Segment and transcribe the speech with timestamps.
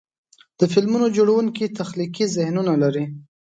[0.59, 3.05] د فلمونو جوړونکي تخلیقي ذهنونه لري.